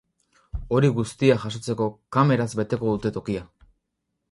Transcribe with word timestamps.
Hori 0.77 0.89
guztia 0.99 1.35
jasotzeko, 1.43 1.87
kameraz 2.17 2.49
beteko 2.63 2.95
dute 2.97 3.15
tokia. 3.19 3.47